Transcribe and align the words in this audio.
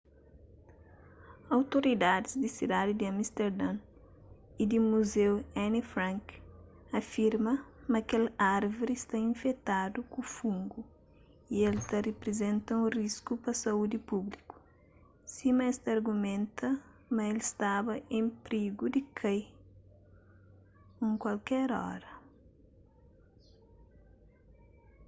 outoridadis 1.55 2.33
di 2.41 2.49
sidadi 2.57 2.91
di 2.97 3.05
amisterdon 3.13 3.75
y 4.61 4.63
di 4.71 4.79
muzeu 4.91 5.33
anne 5.63 5.81
frank 5.91 6.25
afirma 6.99 7.53
ma 7.91 7.99
kel 8.09 8.25
árvri 8.55 8.95
sta 9.03 9.17
infetadu 9.29 9.99
ku 10.13 10.19
fungu 10.35 10.81
y 11.55 11.57
el 11.69 11.77
ta 11.89 11.97
riprizenta 12.09 12.71
un 12.81 12.87
risku 12.99 13.31
pa 13.43 13.51
saúdi 13.63 13.97
públiku 14.09 14.55
sima 15.33 15.61
es 15.71 15.77
ta 15.83 15.89
argumenta 15.97 16.67
ma 17.15 17.21
el 17.31 17.39
staba 17.51 17.93
en 18.17 18.25
prigu 18.43 18.85
di 18.93 19.01
kai 19.19 19.41
un 21.05 21.13
kualker 21.23 21.69
óra 21.93 22.11